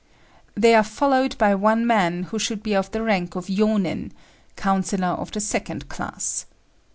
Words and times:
They 0.55 0.73
are 0.73 0.81
followed 0.83 1.37
by 1.37 1.53
one 1.53 1.85
man 1.85 2.23
who 2.23 2.39
should 2.39 2.63
be 2.63 2.73
of 2.75 2.89
the 2.89 3.03
rank 3.03 3.35
of 3.35 3.45
Yônin 3.45 4.09
(councillor 4.55 5.09
of 5.09 5.31
the 5.31 5.39
second 5.41 5.89
class). 5.89 6.47